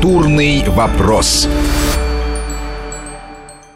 [0.00, 1.46] Культурный вопрос.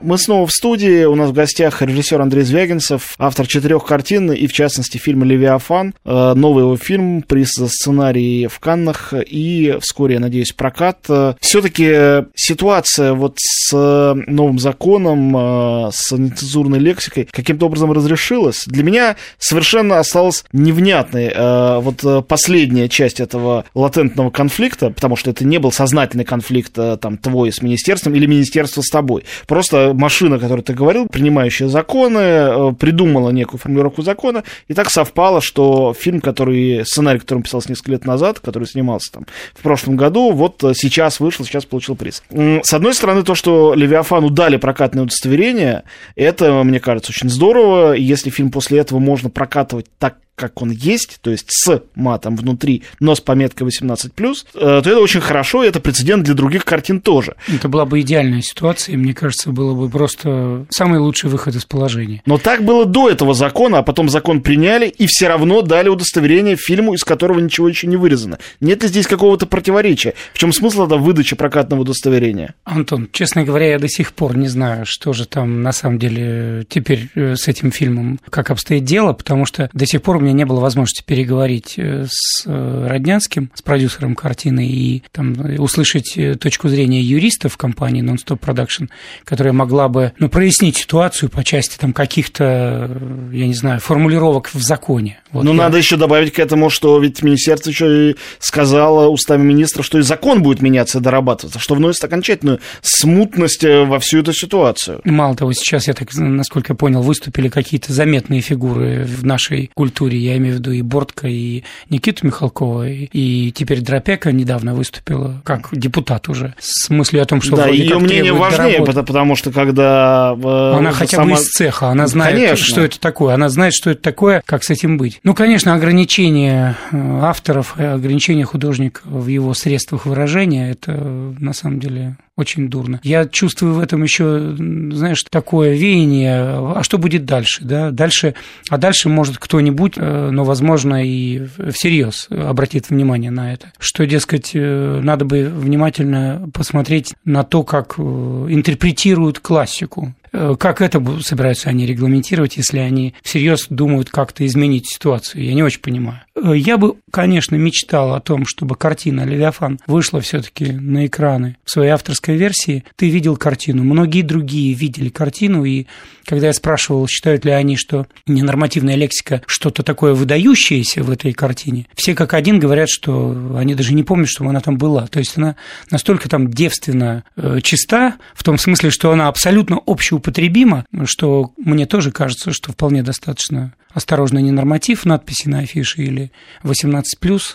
[0.00, 1.04] Мы снова в студии.
[1.04, 5.94] У нас в гостях режиссер Андрей Звягинцев, автор четырех картин и, в частности, фильма «Левиафан».
[6.04, 10.98] Э, новый его фильм, приз за сценарий в Каннах и вскоре, я надеюсь, прокат.
[11.40, 18.64] Все-таки ситуация вот с новым законом, э, с нецензурной лексикой каким-то образом разрешилась.
[18.66, 25.46] Для меня совершенно осталась невнятной э, вот последняя часть этого латентного конфликта, потому что это
[25.46, 29.24] не был сознательный конфликт там твой с министерством или министерство с тобой.
[29.46, 34.90] Просто машина, о которой ты говорил, принимающая законы, э, придумала некую формулировку закона, и так
[34.90, 39.96] совпало, что фильм, который, сценарий, который писался несколько лет назад, который снимался там в прошлом
[39.96, 42.22] году, вот э, сейчас вышел, сейчас получил приз.
[42.30, 47.92] С одной стороны, то, что Левиафану дали прокатное удостоверение, это, мне кажется, очень здорово.
[47.92, 52.82] Если фильм после этого можно прокатывать так, как он есть, то есть с матом внутри,
[53.00, 54.10] но с пометкой 18+,
[54.54, 57.36] э, то это очень хорошо, и это прецедент для других картин тоже.
[57.48, 61.64] Это была бы идеальная ситуация, и мне кажется, было бы просто самый лучший выход из
[61.64, 62.22] положения.
[62.26, 66.56] Но так было до этого закона, а потом закон приняли, и все равно дали удостоверение
[66.56, 68.38] фильму, из которого ничего еще не вырезано.
[68.60, 70.12] Нет ли здесь какого-то противоречия?
[70.34, 72.54] В чем смысл это выдачи прокатного удостоверения?
[72.64, 76.66] Антон, честно говоря, я до сих пор не знаю, что же там на самом деле
[76.68, 80.44] теперь э, с этим фильмом, как обстоит дело, потому что до сих пор меня не
[80.44, 86.68] было возможности переговорить э, с э, Роднянским, с продюсером картины, и там, услышать э, точку
[86.68, 88.88] зрения юристов компании Non-Stop Production,
[89.24, 92.90] которая могла бы ну, прояснить ситуацию по части там, каких-то,
[93.32, 95.20] я не знаю, формулировок в законе.
[95.32, 95.56] Вот ну, я...
[95.56, 100.02] надо еще добавить к этому, что ведь министерство еще и сказало устами министра, что и
[100.02, 105.00] закон будет меняться и дорабатываться, что вносит окончательную смутность во всю эту ситуацию.
[105.04, 110.15] Мало того, сейчас, я так, насколько я понял, выступили какие-то заметные фигуры в нашей культуре,
[110.16, 115.68] я имею в виду и Бортко, и Никиту Михалкова, и теперь Дропека недавно выступила как
[115.72, 120.36] депутат уже, с мыслью о том, что да, ее мнение важнее, потому, потому что когда...
[120.36, 121.34] Э, она хотя сама...
[121.34, 122.66] бы из цеха, она знает, Конечно.
[122.66, 125.20] что это такое, она знает, что это такое, как с этим быть.
[125.22, 132.16] Ну, конечно, ограничение э, авторов, ограничение художника в его средствах выражения, это на самом деле
[132.36, 133.00] очень дурно.
[133.02, 137.90] Я чувствую в этом еще, знаешь, такое веяние, а что будет дальше, да?
[137.90, 138.34] Дальше,
[138.68, 144.50] а дальше может кто-нибудь, э, но, возможно, и всерьез обратит внимание на это, что, дескать,
[144.54, 150.14] э, надо бы внимательно посмотреть на то, как э, интерпретируют классику.
[150.58, 155.44] Как это собираются они регламентировать, если они всерьез думают как-то изменить ситуацию?
[155.44, 156.20] Я не очень понимаю.
[156.36, 161.90] Я бы, конечно, мечтал о том, чтобы картина «Левиафан» вышла все-таки на экраны в своей
[161.90, 162.84] авторской версии.
[162.96, 165.86] Ты видел картину, многие другие видели картину, и
[166.26, 171.86] когда я спрашивал, считают ли они, что ненормативная лексика что-то такое выдающееся в этой картине,
[171.94, 175.06] все как один говорят, что они даже не помнят, что она там была.
[175.06, 175.56] То есть она
[175.90, 179.78] настолько там девственно э, чиста, в том смысле, что она абсолютно
[180.26, 186.32] общеупотребима, что мне тоже кажется, что вполне достаточно осторожно не норматив надписи на афише или
[186.62, 187.02] 18+,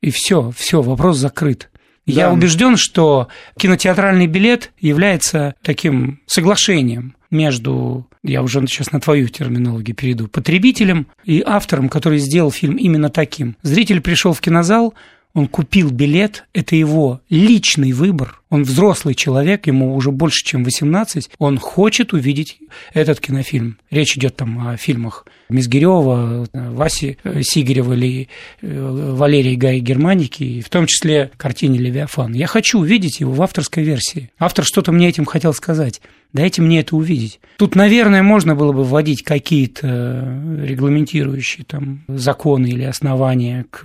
[0.00, 1.70] и все, все, вопрос закрыт.
[2.06, 2.12] Да.
[2.12, 9.96] Я убежден, что кинотеатральный билет является таким соглашением между, я уже сейчас на твою терминологию
[9.96, 13.56] перейду, потребителем и автором, который сделал фильм именно таким.
[13.62, 14.94] Зритель пришел в кинозал,
[15.32, 21.30] он купил билет, это его личный выбор, он взрослый человек, ему уже больше, чем 18,
[21.38, 22.58] он хочет увидеть
[22.92, 23.78] этот кинофильм.
[23.90, 28.28] Речь идет там о фильмах Мизгирева, Васи Сигарева или
[28.60, 32.32] э, Валерии Гай Германики, в том числе картине «Левиафан».
[32.32, 34.30] Я хочу увидеть его в авторской версии.
[34.38, 36.00] Автор что-то мне этим хотел сказать.
[36.34, 37.38] Дайте мне это увидеть.
[37.58, 43.82] Тут, наверное, можно было бы вводить какие-то э, регламентирующие там законы или основания к,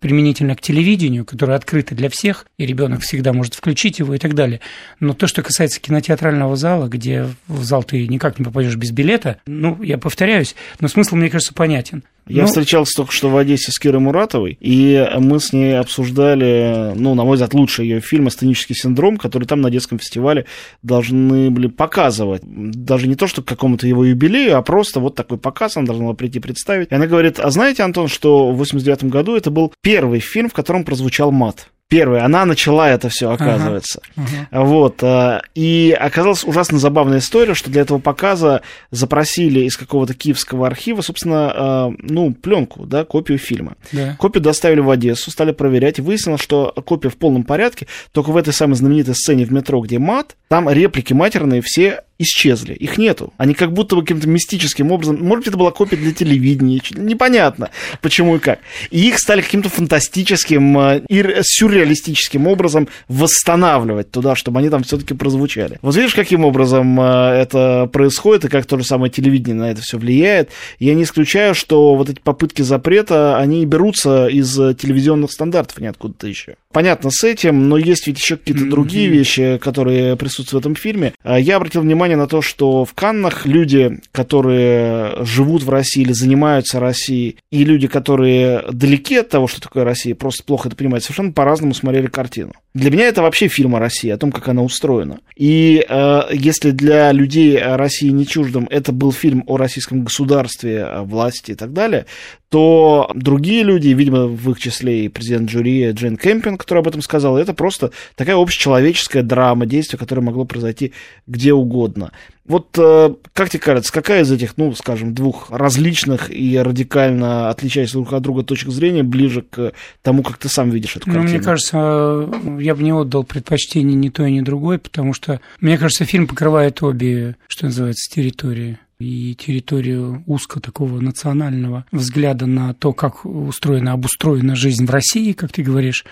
[0.00, 4.34] применительно к телевидению, которые открыты для всех, и ребенок всегда может включить его и так
[4.34, 4.60] далее.
[5.00, 9.38] Но то, что касается кинотеатрального зала, где в зал ты никак не попадешь без билета,
[9.46, 12.02] ну, я повторяюсь, но смысл, мне кажется, понятен.
[12.28, 16.92] Я ну, встречался только что в Одессе с Кирой Муратовой, и мы с ней обсуждали,
[16.94, 20.46] ну, на мой взгляд, лучший ее фильм «Астенический синдром», который там на детском фестивале
[20.82, 22.42] должны были показывать.
[22.44, 26.04] Даже не то, что к какому-то его юбилею, а просто вот такой показ она должна
[26.04, 26.92] была прийти представить.
[26.92, 30.54] И она говорит, а знаете, Антон, что в 89 году это был первый фильм, в
[30.54, 34.00] котором прозвучал мат первая, она начала это все, оказывается.
[34.16, 34.64] Ага, ага.
[34.64, 35.02] Вот.
[35.02, 41.02] Э, и оказалась ужасно забавная история, что для этого показа запросили из какого-то киевского архива,
[41.02, 43.74] собственно, э, ну, пленку, да, копию фильма.
[43.92, 44.16] Да.
[44.18, 48.38] Копию доставили в Одессу, стали проверять, и выяснилось, что копия в полном порядке, только в
[48.38, 53.32] этой самой знаменитой сцене в метро, где мат, Там реплики матерные все исчезли, их нету.
[53.38, 57.70] Они как будто бы каким-то мистическим образом, может это была копия для телевидения, непонятно
[58.02, 58.58] почему и как.
[58.90, 65.14] И их стали каким-то фантастическим э, и сюрреалистическим образом восстанавливать туда, чтобы они там все-таки
[65.14, 65.78] прозвучали.
[65.80, 69.80] Вот видишь, каким образом э, это происходит и как то же самое телевидение на это
[69.80, 70.50] все влияет.
[70.78, 75.86] Я не исключаю, что вот эти попытки запрета, они берутся из телевизионных стандартов, а не
[75.86, 76.56] откуда-то еще.
[76.72, 78.70] Понятно с этим, но есть ведь еще какие-то mm-hmm.
[78.70, 81.14] другие вещи, которые присутствуют в этом фильме.
[81.24, 86.02] Э, я обратил внимание внимание на то, что в Каннах люди, которые живут в России
[86.02, 90.76] или занимаются Россией, и люди, которые далеки от того, что такое Россия, просто плохо это
[90.76, 92.52] понимают, совершенно по-разному смотрели картину.
[92.74, 95.20] Для меня это вообще фильм о России, о том, как она устроена.
[95.36, 101.02] И э, если для людей России не чуждым это был фильм о российском государстве, о
[101.02, 102.06] власти и так далее,
[102.52, 107.00] то другие люди, видимо, в их числе и президент жюри Джейн Кемпинг, который об этом
[107.00, 110.92] сказал, это просто такая общечеловеческая драма, действие, которое могло произойти
[111.26, 112.12] где угодно.
[112.44, 117.98] Вот э, как тебе кажется, какая из этих, ну, скажем, двух различных и радикально отличающихся
[117.98, 119.72] друг от друга точек зрения ближе к
[120.02, 121.24] тому, как ты сам видишь эту картину?
[121.24, 122.28] Ну, мне кажется,
[122.62, 126.82] я бы не отдал предпочтение ни той, ни другой, потому что, мне кажется, фильм покрывает
[126.82, 128.78] обе, что называется, территории.
[128.98, 135.50] И территорию узко такого национального взгляда на то, как устроена, обустроена жизнь в России, как
[135.50, 136.04] ты говоришь,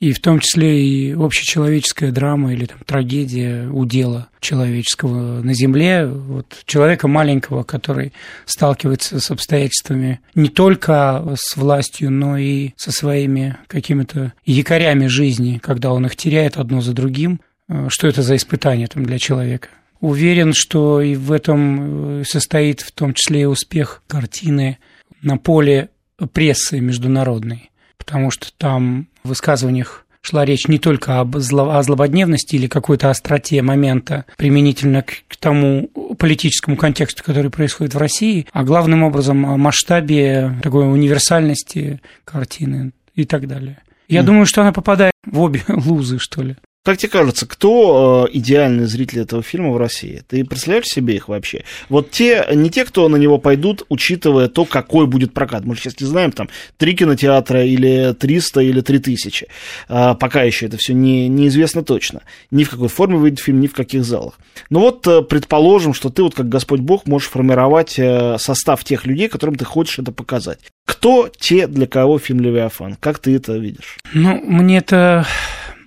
[0.00, 6.62] и в том числе и общечеловеческая драма или там, трагедия удела человеческого на земле, вот,
[6.64, 8.14] человека маленького, который
[8.46, 15.92] сталкивается с обстоятельствами не только с властью, но и со своими какими-то якорями жизни, когда
[15.92, 17.40] он их теряет одно за другим.
[17.68, 19.68] Э, что это за испытание там, для человека?
[20.00, 24.78] Уверен, что и в этом э, состоит в том числе и успех картины
[25.20, 25.90] на поле
[26.32, 27.70] прессы международной,
[28.00, 33.10] потому что там в высказываниях шла речь не только об зло, о злободневности или какой-то
[33.10, 35.88] остроте момента применительно к, к тому
[36.18, 43.24] политическому контексту, который происходит в России, а главным образом о масштабе такой универсальности картины и
[43.24, 43.78] так далее.
[44.08, 44.24] Я mm.
[44.24, 46.56] думаю, что она попадает в обе лузы, что ли.
[46.82, 50.22] Как тебе кажется, кто э, идеальный зритель этого фильма в России?
[50.26, 51.64] Ты представляешь себе их вообще?
[51.90, 55.66] Вот те, не те, кто на него пойдут, учитывая то, какой будет прокат.
[55.66, 56.48] Мы же сейчас не знаем, там,
[56.78, 59.46] три кинотеатра или 300 или 3000.
[59.90, 62.22] Э, пока еще это все не, неизвестно точно.
[62.50, 64.38] Ни в какой форме выйдет фильм, ни в каких залах.
[64.70, 69.04] Но вот э, предположим, что ты вот как Господь Бог можешь формировать э, состав тех
[69.04, 70.60] людей, которым ты хочешь это показать.
[70.86, 72.96] Кто те, для кого фильм «Левиафан»?
[72.98, 73.98] Как ты это видишь?
[74.14, 75.26] Ну, мне это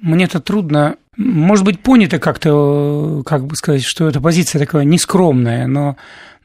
[0.03, 5.65] мне это трудно, может быть, понято как-то, как бы сказать, что эта позиция такая нескромная,
[5.65, 5.95] но,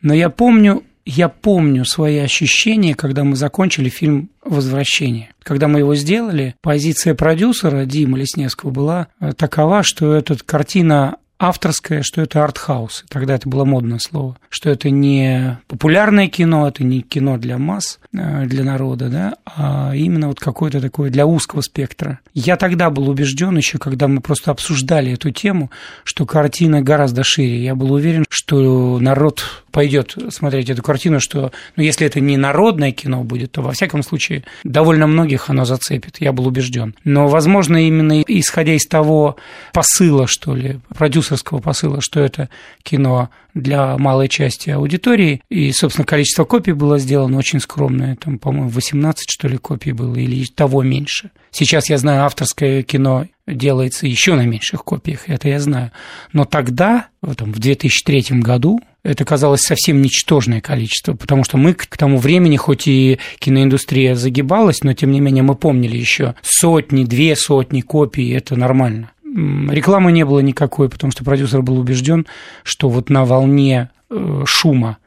[0.01, 5.31] но я помню, я помню свои ощущения, когда мы закончили фильм «Возвращение».
[5.43, 12.21] Когда мы его сделали, позиция продюсера Димы Лесневского была такова, что эта картина авторское, что
[12.21, 13.05] это артхаус.
[13.09, 14.37] Тогда это было модное слово.
[14.49, 19.93] Что это не популярное кино, это не кино для масс, э, для народа, да, а
[19.95, 22.21] именно вот какое-то такое для узкого спектра.
[22.35, 25.71] Я тогда был убежден еще, когда мы просто обсуждали эту тему,
[26.05, 27.63] что картина гораздо шире.
[27.63, 32.91] Я был уверен, что народ пойдет смотреть эту картину, что ну, если это не народное
[32.93, 36.21] кино будет, то во всяком случае довольно многих оно зацепит.
[36.21, 36.95] Я был убежден.
[37.05, 39.37] Но, возможно, именно исходя из того
[39.73, 40.81] посыла, что ли,
[41.29, 42.49] продюсерского посыла, что это
[42.83, 48.69] кино для малой части аудитории, и, собственно, количество копий было сделано очень скромное, там, по-моему,
[48.69, 51.31] 18, что ли, копий было, или того меньше.
[51.51, 55.91] Сейчас, я знаю, авторское кино делается еще на меньших копиях, это я знаю.
[56.33, 61.97] Но тогда, там, в 2003 году, это казалось совсем ничтожное количество, потому что мы к
[61.97, 67.35] тому времени, хоть и киноиндустрия загибалась, но тем не менее мы помнили еще сотни, две
[67.37, 69.11] сотни копий, это нормально.
[69.39, 72.27] Рекламы не было никакой, потому что продюсер был убежден,
[72.65, 74.99] что вот на волне э, шума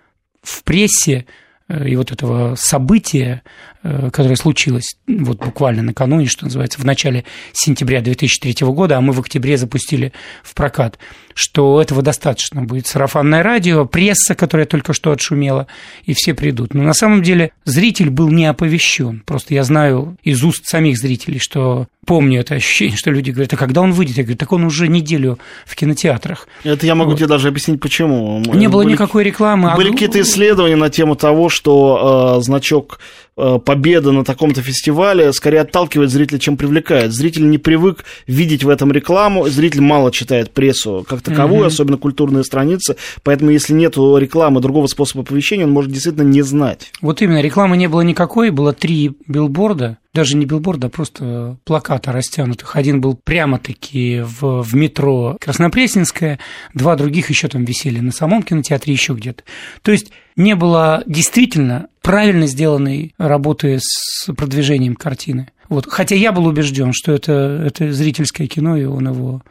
[0.42, 1.26] в прессе
[1.68, 3.42] э, и вот этого события,
[3.84, 9.12] э, которое случилось вот буквально накануне, что называется, в начале сентября 2003 года, а мы
[9.12, 10.98] в октябре запустили в прокат–
[11.34, 12.88] что этого достаточно будет.
[12.88, 15.68] Сарафанное радио, пресса, которая только что отшумела,
[16.06, 16.74] и все придут.
[16.74, 19.24] Но на самом деле зритель был не оповещен.
[19.26, 23.58] Просто я знаю из уст самих зрителей, что помню это ощущение, что люди говорят, а
[23.58, 24.18] когда он выйдет?
[24.18, 26.48] Я говорю, так он уже неделю в кинотеатрах.
[26.64, 27.18] Это я могу вот.
[27.18, 28.42] тебе даже объяснить, почему.
[28.54, 29.76] Не было были, никакой рекламы.
[29.76, 29.92] Были а...
[29.92, 33.00] какие-то исследования на тему того, что э, значок
[33.36, 37.14] победа на таком-то фестивале скорее отталкивает зрителя, чем привлекает.
[37.14, 41.68] Зритель не привык видеть в этом рекламу, зритель мало читает прессу как таковую, mm-hmm.
[41.68, 46.92] особенно культурные страницы, поэтому если нет рекламы, другого способа оповещения, он может действительно не знать.
[47.02, 52.12] Вот именно, рекламы не было никакой, было три билборда, даже не билборда, а просто плаката
[52.12, 52.76] растянутых.
[52.76, 56.40] Один был прямо-таки в, в метро Краснопресненское,
[56.74, 59.44] два других еще там висели на самом кинотеатре, еще где-то.
[59.82, 65.50] То есть не было действительно правильно сделанной работы с продвижением картины.
[65.70, 65.86] Вот.
[65.88, 69.42] Хотя я был убежден, что это, это зрительское кино, и он его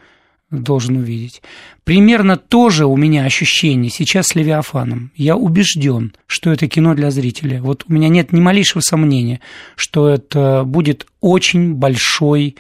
[0.51, 1.43] должен увидеть.
[1.85, 5.13] Примерно то же у меня ощущение сейчас с «Левиафаном».
[5.15, 7.63] Я убежден, что это кино для зрителя.
[7.63, 9.41] Вот у меня нет ни малейшего сомнения,
[9.77, 12.57] что это будет очень большой,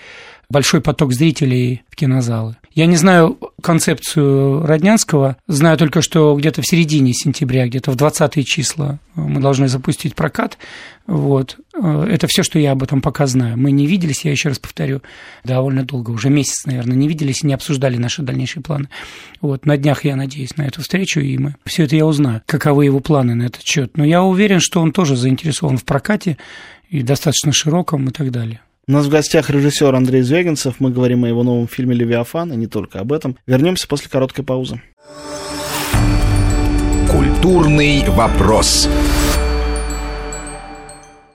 [0.51, 2.57] большой поток зрителей в кинозалы.
[2.73, 8.47] Я не знаю концепцию Роднянского, знаю только, что где-то в середине сентября, где-то в 20
[8.47, 10.57] числа мы должны запустить прокат.
[11.07, 11.59] Вот.
[11.75, 13.59] Это все, что я об этом пока знаю.
[13.59, 15.03] Мы не виделись, я еще раз повторю,
[15.43, 18.89] довольно долго, уже месяц, наверное, не виделись и не обсуждали наши дальнейшие планы.
[19.41, 19.67] Вот.
[19.67, 23.01] На днях я надеюсь на эту встречу, и мы все это я узнаю, каковы его
[23.01, 23.97] планы на этот счет.
[23.97, 26.39] Но я уверен, что он тоже заинтересован в прокате
[26.89, 28.61] и достаточно широком и так далее.
[28.91, 30.81] У нас в гостях режиссер Андрей Звягинцев.
[30.81, 33.37] Мы говорим о его новом фильме «Левиафан», и не только об этом.
[33.47, 34.83] Вернемся после короткой паузы.
[37.09, 38.89] Культурный вопрос.